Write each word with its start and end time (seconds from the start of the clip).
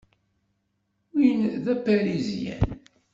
Win 1.13 1.41
d 1.63 1.65
Aparizyan. 1.73 2.63